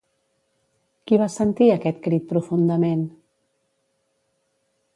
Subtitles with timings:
[1.11, 3.05] Qui va sentir aquest crit profundament?